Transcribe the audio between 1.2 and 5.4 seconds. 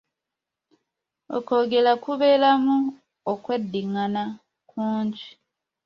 Okwogera kubeeramu okweddingana kungi.